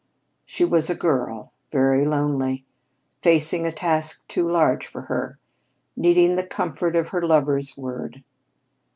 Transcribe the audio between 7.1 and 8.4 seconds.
lover's word.